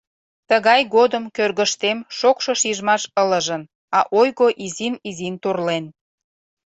[0.49, 3.63] Тыгай годым кӧргыштем шокшо шижмаш ылыжын,
[3.97, 5.85] а ойго изин-изин торлен.